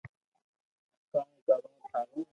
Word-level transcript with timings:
ڪاو 1.11 1.27
ڪرو 1.45 1.67
ٿارو 1.91 2.19